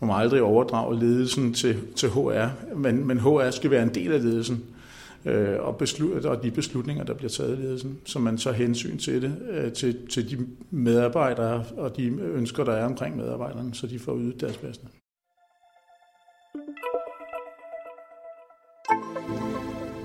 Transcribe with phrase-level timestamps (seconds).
[0.00, 4.12] Man må aldrig overdrage ledelsen til, til HR, men, men HR skal være en del
[4.12, 4.64] af ledelsen
[5.24, 8.98] øh, og, beslut, og de beslutninger, der bliver taget i ledelsen, så man tager hensyn
[8.98, 13.86] til det, øh, til, til de medarbejdere og de ønsker, der er omkring medarbejderne, så
[13.86, 14.86] de får ydet deres bedste.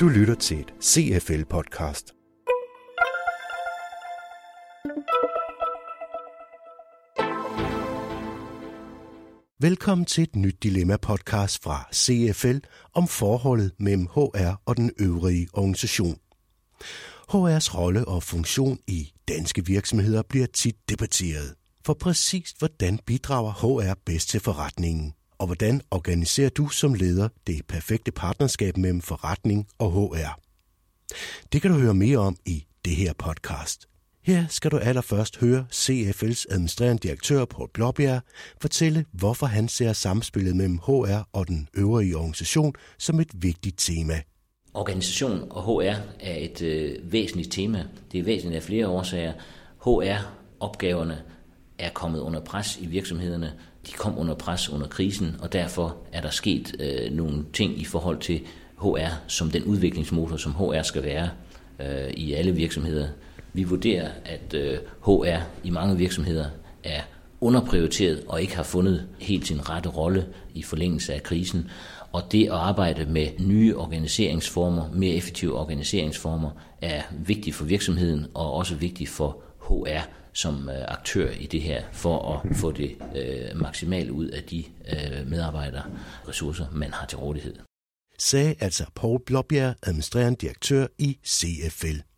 [0.00, 2.19] Du lytter til et CFL-podcast.
[9.62, 12.58] Velkommen til et nyt Dilemma-podcast fra CFL
[12.94, 16.18] om forholdet mellem HR og den øvrige organisation.
[17.32, 21.54] HR's rolle og funktion i danske virksomheder bliver tit debatteret.
[21.84, 25.14] For præcist hvordan bidrager HR bedst til forretningen?
[25.38, 30.40] Og hvordan organiserer du som leder det perfekte partnerskab mellem forretning og HR?
[31.52, 33.89] Det kan du høre mere om i det her podcast.
[34.22, 38.20] Her skal du allerførst høre CFL's administrerende direktør Paul Blåbjerg
[38.60, 44.20] fortælle, hvorfor han ser samspillet mellem HR og den øvrige organisation som et vigtigt tema.
[44.74, 47.84] Organisation og HR er et øh, væsentligt tema.
[48.12, 49.32] Det er væsentligt af flere årsager.
[49.84, 51.22] HR-opgaverne
[51.78, 53.52] er kommet under pres i virksomhederne.
[53.86, 57.84] De kom under pres under krisen, og derfor er der sket øh, nogle ting i
[57.84, 58.40] forhold til
[58.78, 61.30] HR som den udviklingsmotor, som HR skal være
[61.80, 63.08] øh, i alle virksomheder.
[63.52, 66.46] Vi vurderer, at øh, HR i mange virksomheder
[66.84, 67.00] er
[67.40, 71.70] underprioriteret og ikke har fundet helt sin rette rolle i forlængelse af krisen.
[72.12, 78.52] Og det at arbejde med nye organiseringsformer, mere effektive organiseringsformer, er vigtigt for virksomheden og
[78.52, 83.60] også vigtigt for HR som øh, aktør i det her, for at få det øh,
[83.60, 85.82] maksimalt ud af de øh, medarbejdere
[86.28, 87.54] ressourcer, man har til rådighed.
[88.18, 92.09] Sagde altså Paul Blåbjerg, administrerende direktør i CFL.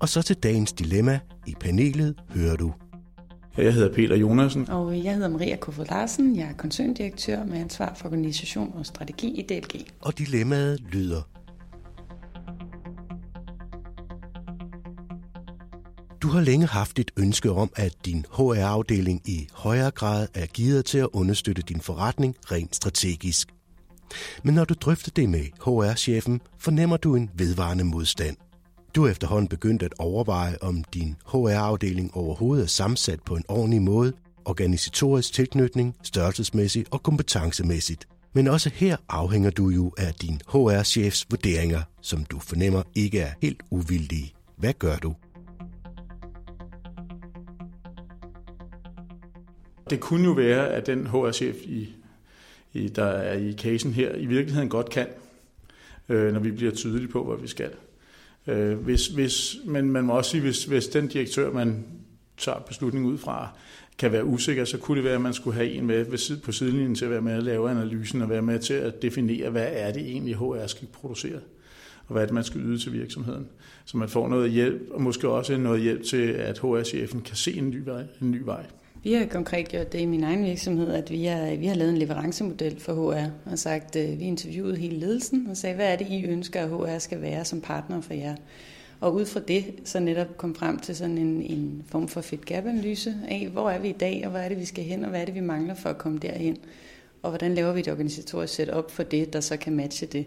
[0.00, 1.20] Og så til dagens dilemma.
[1.46, 2.72] I panelet hører du.
[3.56, 4.70] Jeg hedder Peter Jonasen.
[4.70, 6.36] Og jeg hedder Maria Kofod Larsen.
[6.36, 9.86] Jeg er koncerndirektør med ansvar for organisation og strategi i DLG.
[10.00, 11.22] Og dilemmaet lyder.
[16.22, 20.84] Du har længe haft et ønske om, at din HR-afdeling i højere grad er givet
[20.84, 23.48] til at understøtte din forretning rent strategisk.
[24.42, 28.36] Men når du drøfter det med HR-chefen, fornemmer du en vedvarende modstand.
[28.98, 33.82] Du er efterhånden begyndt at overveje, om din HR-afdeling overhovedet er sammensat på en ordentlig
[33.82, 34.12] måde,
[34.44, 38.08] organisatorisk tilknytning, størrelsesmæssigt og kompetencemæssigt.
[38.32, 43.32] Men også her afhænger du jo af din HR-chefs vurderinger, som du fornemmer ikke er
[43.42, 44.34] helt uvildige.
[44.56, 45.14] Hvad gør du?
[49.90, 51.88] Det kunne jo være, at den HR-chef, i,
[52.72, 55.06] i, der er i casen her, i virkeligheden godt kan,
[56.08, 57.70] øh, når vi bliver tydelige på, hvad vi skal.
[58.48, 61.84] Øh, hvis, hvis, men man må også sige, hvis, hvis den direktør, man
[62.36, 63.48] tager beslutning ud fra,
[63.98, 66.94] kan være usikker, så kunne det være, at man skulle have en med på sidelinjen
[66.94, 69.92] til at være med at lave analysen og være med til at definere, hvad er
[69.92, 71.40] det egentlig, HR skal producere,
[72.06, 73.48] og hvad er det, man skal yde til virksomheden.
[73.84, 77.56] Så man får noget hjælp, og måske også noget hjælp til, at HR-chefen kan se
[77.56, 78.02] en ny vej.
[78.22, 78.64] En ny vej.
[79.02, 81.90] Vi har konkret gjort det i min egen virksomhed, at vi har, vi har lavet
[81.90, 85.96] en leverancemodel for HR og sagt, øh, vi interviewede hele ledelsen og sagde, hvad er
[85.96, 88.34] det, I ønsker, at HR skal være som partner for jer?
[89.00, 92.46] Og ud fra det, så netop kom frem til sådan en, en form for fit
[92.46, 95.04] gap analyse af, hvor er vi i dag, og hvad er det, vi skal hen,
[95.04, 96.56] og hvad er det, vi mangler for at komme derhen?
[97.22, 100.26] Og hvordan laver vi et organisatorisk setup for det, der så kan matche det?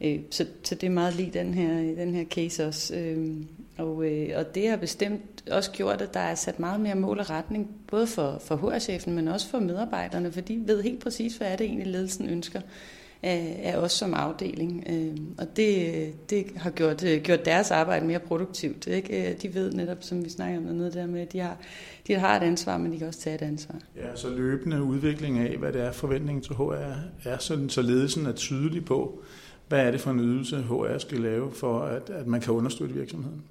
[0.00, 2.94] Øh, så, så det er meget lige den her, den her case også.
[2.96, 3.34] Øh,
[3.78, 7.18] og, øh, og det har bestemt også gjort, at der er sat meget mere mål
[7.18, 11.36] og retning, både for, for HR-chefen, men også for medarbejderne, for de ved helt præcis,
[11.36, 12.60] hvad er det egentlig ledelsen ønsker
[13.24, 14.84] af, af os som afdeling.
[14.90, 18.86] Øh, og det, det har gjort, øh, gjort deres arbejde mere produktivt.
[18.86, 19.30] Ikke?
[19.30, 21.56] Øh, de ved netop, som vi snakker om noget der med, at de har,
[22.06, 23.74] de har et ansvar, men de kan også tage et ansvar.
[23.96, 26.72] Ja, så løbende udvikling af, hvad det er forventningen til HR
[27.24, 29.22] er, sådan, så ledelsen er tydelig på,
[29.68, 32.94] hvad er det for en ydelse, HR skal lave, for at, at man kan understøtte
[32.94, 33.42] virksomheden.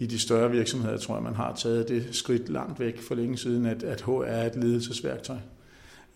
[0.00, 3.36] I de større virksomheder tror jeg, man har taget det skridt langt væk for længe
[3.36, 5.36] siden, at, at HR er et ledelsesværktøj.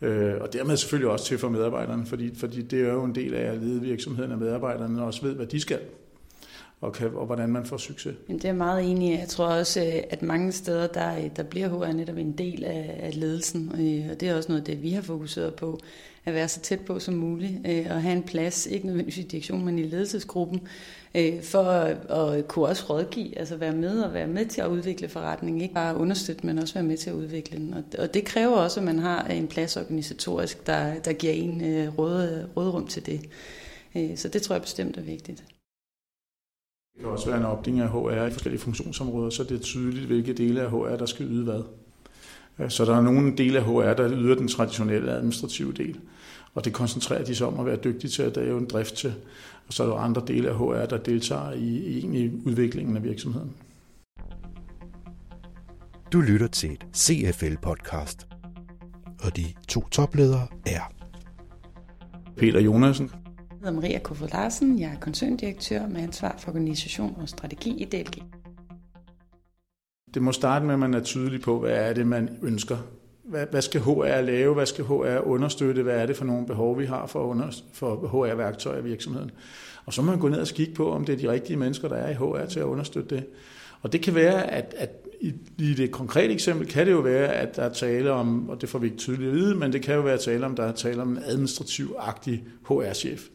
[0.03, 3.35] Øh, og dermed selvfølgelig også til for medarbejderne, fordi, fordi det er jo en del
[3.35, 5.81] af at lede virksomheden, at medarbejderne også ved, hvad de skal
[6.81, 8.15] og, kan, og hvordan man får succes.
[8.29, 9.19] Men det er meget enig i.
[9.19, 12.65] Jeg tror også, øh, at mange steder, der, øh, der bliver HR netop en del
[12.65, 15.81] af, af ledelsen, øh, og det er også noget det, vi har fokuseret på,
[16.25, 19.65] at være så tæt på som muligt, og have en plads, ikke nødvendigvis i direktionen,
[19.65, 20.61] men i ledelsesgruppen,
[21.43, 25.63] for at kunne også rådgive, altså være med og være med til at udvikle forretningen,
[25.63, 27.75] ikke bare understøtte, men også være med til at udvikle den.
[27.99, 32.49] Og det kræver også, at man har en plads organisatorisk, der, der giver en råd,
[32.57, 33.21] rådrum til det.
[34.19, 35.45] Så det tror jeg bestemt er vigtigt.
[36.99, 40.07] Det kan også være en opdeling af HR i forskellige funktionsområder, så det er tydeligt,
[40.07, 41.63] hvilke dele af HR, der skal yde hvad.
[42.71, 46.01] Så der er nogle dele af HR, der yder den traditionelle administrative del,
[46.55, 49.15] og det koncentrerer de sig om at være dygtige til, at jo en drift til.
[49.67, 53.53] Og så er der andre dele af HR, der deltager i, i udviklingen af virksomheden.
[56.13, 58.27] Du lytter til et CFL-podcast,
[59.25, 60.93] og de to topledere er
[62.37, 63.11] Peter Jonasen.
[63.69, 64.79] Hedder Maria Kofod Larsen.
[64.79, 68.23] Jeg er koncerndirektør med ansvar for organisation og strategi i DLG.
[70.15, 72.77] Det må starte med, at man er tydelig på, hvad er det, man ønsker.
[73.25, 74.55] Hvad, hvad skal HR lave?
[74.55, 75.83] Hvad skal HR understøtte?
[75.83, 79.31] Hvad er det for nogle behov, vi har for, under, for HR-værktøjer i virksomheden?
[79.87, 81.89] Og så må man gå ned og kigge på, om det er de rigtige mennesker,
[81.89, 83.27] der er i HR til at understøtte det.
[83.83, 87.35] Og det kan være, at, at i, i det konkrete eksempel kan det jo være,
[87.35, 89.83] at der er tale om, og det får vi ikke tydeligt at vide, men det
[89.83, 93.29] kan jo være tale om, der er tale om en administrativ-agtig HR-chef.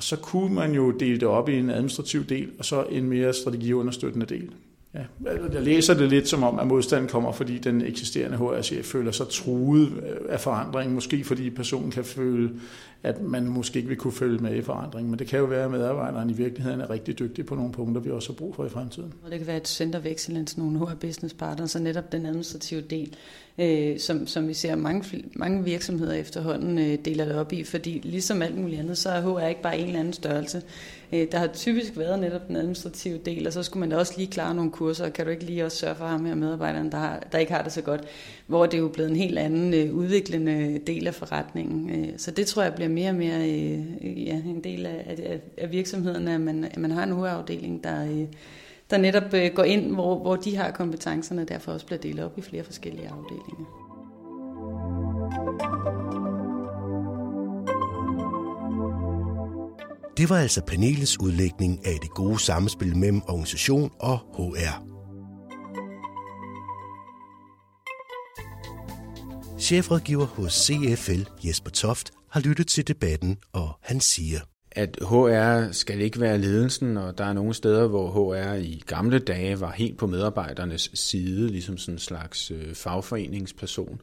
[0.00, 3.08] Og så kunne man jo dele det op i en administrativ del, og så en
[3.08, 4.50] mere strategiunderstøttende del.
[4.94, 5.00] Ja,
[5.52, 9.28] jeg læser det lidt som om, at modstanden kommer, fordi den eksisterende HR-chef føler sig
[9.28, 10.94] truet øh, af forandringen.
[10.94, 12.50] Måske fordi personen kan føle,
[13.02, 15.10] at man måske ikke vil kunne følge med i forandringen.
[15.10, 18.00] Men det kan jo være, at medarbejderen i virkeligheden er rigtig dygtig på nogle punkter,
[18.00, 19.12] vi også har brug for i fremtiden.
[19.24, 22.26] Og det kan være et center of excellence, nogle HR business partners, så netop den
[22.26, 23.14] administrative del,
[23.58, 27.64] øh, som, som vi ser mange, mange virksomheder efterhånden øh, deler det op i.
[27.64, 30.62] Fordi ligesom alt muligt andet, så er HR ikke bare en eller anden størrelse.
[31.12, 34.14] Øh, der har typisk været netop den administrative del, og så skulle man da også
[34.16, 36.92] lige klare nogle kurser, og kan du ikke lige også sørge for ham her medarbejderen,
[36.92, 38.04] der, har, der ikke har det så godt,
[38.46, 41.90] hvor det er jo blevet en helt anden øh, udviklende del af forretningen.
[41.90, 45.40] Øh, så det tror jeg bliver mere og mere øh, ja, en del af, af,
[45.58, 48.24] af virksomheden, at man, at man har en hovedafdeling, der, øh,
[48.90, 52.20] der netop øh, går ind, hvor, hvor de har kompetencerne, og derfor også bliver delt
[52.20, 53.66] op i flere forskellige afdelinger.
[60.20, 64.82] Det var altså panelets udlægning af det gode samspil mellem organisation og HR.
[69.58, 74.40] Chefrådgiver hos CFL Jesper Toft har lyttet til debatten, og han siger,
[74.72, 79.18] at HR skal ikke være ledelsen, og der er nogle steder, hvor HR i gamle
[79.18, 84.00] dage var helt på medarbejdernes side, ligesom sådan en slags øh, fagforeningsperson.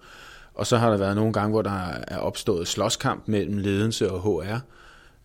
[0.54, 4.22] Og så har der været nogle gange, hvor der er opstået slåskamp mellem ledelse og
[4.22, 4.60] HR.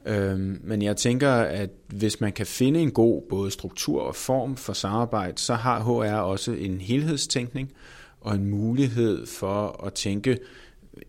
[0.07, 4.57] Øhm, men jeg tænker, at hvis man kan finde en god både struktur og form
[4.57, 7.73] for samarbejde, så har HR også en helhedstænkning
[8.21, 10.39] og en mulighed for at tænke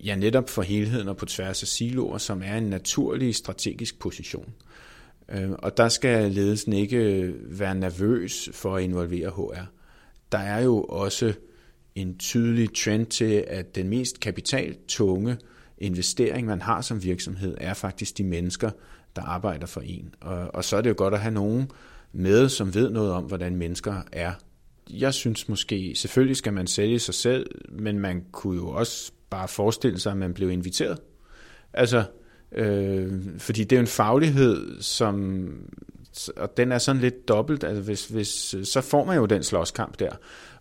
[0.03, 4.53] ja, netop for helheden og på tværs af siloer, som er en naturlig strategisk position.
[5.29, 9.65] Øhm, og der skal ledelsen ikke øh, være nervøs for at involvere HR.
[10.31, 11.33] Der er jo også
[11.95, 15.37] en tydelig trend til, at den mest kapitaltunge
[15.83, 18.71] investering, man har som virksomhed, er faktisk de mennesker,
[19.15, 20.15] der arbejder for en.
[20.21, 21.71] Og, og så er det jo godt at have nogen
[22.11, 24.31] med, som ved noget om, hvordan mennesker er.
[24.89, 29.47] Jeg synes måske, selvfølgelig skal man sælge sig selv, men man kunne jo også bare
[29.47, 30.99] forestille sig, at man blev inviteret.
[31.73, 32.03] Altså,
[32.51, 35.47] øh, fordi det er jo en faglighed, som
[36.37, 39.43] og den er sådan lidt dobbelt, altså hvis, hvis, øh, så får man jo den
[39.43, 40.11] slåskamp der,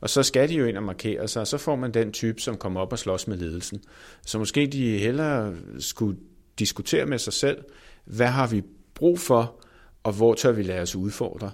[0.01, 2.41] og så skal de jo ind og markere sig, og så får man den type,
[2.41, 3.83] som kommer op og slås med ledelsen.
[4.27, 6.19] Så måske de hellere skulle
[6.59, 7.59] diskutere med sig selv,
[8.05, 8.63] hvad har vi
[8.95, 9.63] brug for,
[10.03, 11.51] og hvor tør vi lade os udfordre,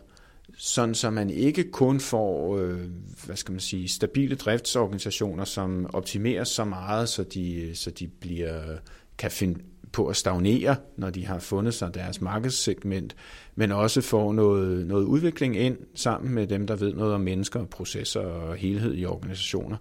[0.57, 2.81] sådan så man ikke kun får, øh,
[3.27, 8.63] hvad skal man sige, stabile driftsorganisationer, som optimeres så meget, så de, så de bliver,
[9.19, 9.61] kan finde
[9.93, 13.17] på at stagnere, når de har fundet sig deres markedssegment,
[13.55, 17.65] men også får noget, noget udvikling ind sammen med dem, der ved noget om mennesker,
[17.65, 19.77] processer og helhed i organisationer.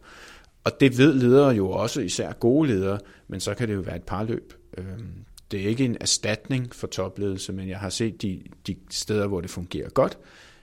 [0.64, 3.96] Og det ved ledere jo også, især gode ledere, men så kan det jo være
[3.96, 4.54] et parløb.
[4.78, 9.28] Øhm, det er ikke en erstatning for topledelse, men jeg har set de, de steder,
[9.28, 10.18] hvor det fungerer godt,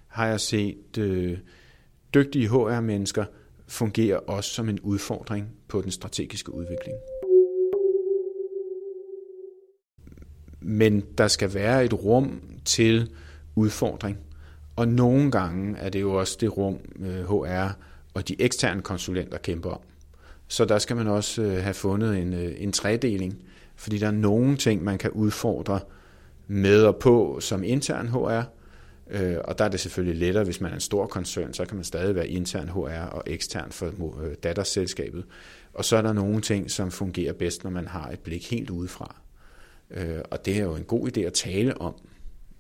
[0.06, 1.38] har jeg set øh,
[2.14, 3.24] dygtige HR-mennesker
[3.68, 6.96] fungere også som en udfordring på den strategiske udvikling.
[10.66, 13.11] Men der skal være et rum til
[13.54, 14.18] udfordring.
[14.76, 17.76] Og nogle gange er det jo også det rum, øh, HR
[18.14, 19.80] og de eksterne konsulenter kæmper om.
[20.49, 23.38] Så der skal man også øh, have fundet en, øh, en tredeling,
[23.76, 25.80] fordi der er nogle ting, man kan udfordre
[26.47, 28.42] med og på som intern HR,
[29.44, 31.85] og der er det selvfølgelig lettere, hvis man er en stor koncern, så kan man
[31.85, 33.90] stadig være intern HR og ekstern for
[34.42, 35.25] datterselskabet.
[35.75, 38.71] Og så er der nogle ting, som fungerer bedst, når man har et blik helt
[38.71, 39.24] udefra.
[39.91, 41.95] Øh, og det er jo en god idé at tale om,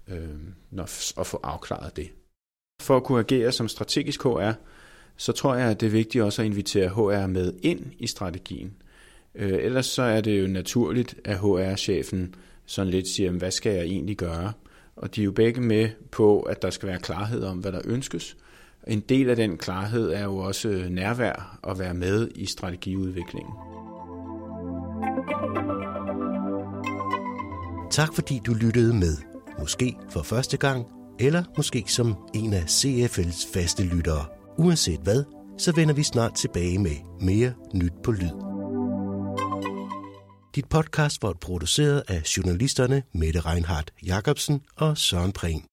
[0.08, 0.28] øh,
[0.70, 2.10] når, at få afklaret det.
[2.82, 4.52] For at kunne agere som strategisk HR,
[5.16, 8.72] så tror jeg, at det er vigtigt også at invitere HR med ind i strategien.
[9.34, 12.34] Øh, ellers så er det jo naturligt, at HR-chefen
[12.66, 14.52] sådan lidt siger, hvad skal jeg egentlig gøre?
[14.96, 17.80] Og de er jo begge med på, at der skal være klarhed om, hvad der
[17.84, 18.36] ønskes.
[18.86, 23.54] En del af den klarhed er jo også nærvær og være med i strategiudviklingen.
[27.94, 29.16] Tak fordi du lyttede med.
[29.58, 30.86] Måske for første gang,
[31.20, 34.26] eller måske som en af CFL's faste lyttere.
[34.58, 35.24] Uanset hvad,
[35.58, 38.30] så vender vi snart tilbage med mere nyt på lyd.
[40.54, 45.64] Dit podcast var produceret af journalisterne Mette Reinhardt Jacobsen og Søren Prehn.